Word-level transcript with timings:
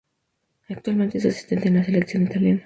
Actualmente 0.67 1.19
es 1.19 1.27
asistente 1.27 1.67
en 1.67 1.75
la 1.75 1.83
selección 1.83 2.23
italiana. 2.23 2.59